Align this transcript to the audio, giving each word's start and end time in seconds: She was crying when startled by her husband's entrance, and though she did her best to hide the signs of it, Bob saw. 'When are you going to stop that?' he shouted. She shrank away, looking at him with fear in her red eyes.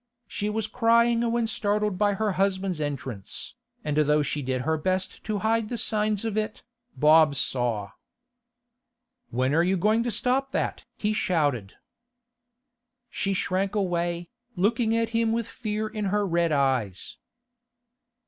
She 0.27 0.49
was 0.49 0.65
crying 0.65 1.31
when 1.31 1.45
startled 1.45 1.99
by 1.99 2.15
her 2.15 2.31
husband's 2.31 2.81
entrance, 2.81 3.53
and 3.83 3.97
though 3.97 4.23
she 4.23 4.41
did 4.41 4.61
her 4.61 4.75
best 4.75 5.23
to 5.25 5.37
hide 5.45 5.69
the 5.69 5.77
signs 5.77 6.25
of 6.25 6.35
it, 6.35 6.63
Bob 6.97 7.35
saw. 7.35 7.91
'When 9.29 9.53
are 9.53 9.61
you 9.61 9.77
going 9.77 10.01
to 10.01 10.09
stop 10.09 10.53
that?' 10.53 10.85
he 10.97 11.13
shouted. 11.13 11.75
She 13.11 13.35
shrank 13.35 13.75
away, 13.75 14.31
looking 14.55 14.97
at 14.97 15.09
him 15.09 15.33
with 15.33 15.47
fear 15.47 15.87
in 15.87 16.05
her 16.05 16.25
red 16.25 16.51
eyes. 16.51 17.17